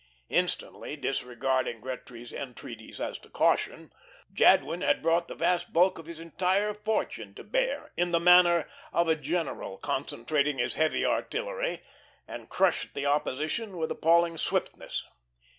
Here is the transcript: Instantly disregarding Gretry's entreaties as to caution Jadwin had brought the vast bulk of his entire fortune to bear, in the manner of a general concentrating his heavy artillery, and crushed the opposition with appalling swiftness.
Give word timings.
Instantly 0.29 0.95
disregarding 0.95 1.79
Gretry's 1.79 2.33
entreaties 2.33 2.99
as 2.99 3.19
to 3.19 3.29
caution 3.29 3.93
Jadwin 4.33 4.81
had 4.81 5.03
brought 5.03 5.27
the 5.27 5.35
vast 5.35 5.73
bulk 5.73 5.99
of 5.99 6.07
his 6.07 6.19
entire 6.19 6.73
fortune 6.73 7.35
to 7.35 7.43
bear, 7.43 7.91
in 7.95 8.09
the 8.11 8.19
manner 8.19 8.67
of 8.91 9.07
a 9.07 9.15
general 9.15 9.77
concentrating 9.77 10.57
his 10.57 10.73
heavy 10.73 11.05
artillery, 11.05 11.83
and 12.27 12.49
crushed 12.49 12.95
the 12.95 13.05
opposition 13.05 13.77
with 13.77 13.91
appalling 13.91 14.37
swiftness. 14.39 15.03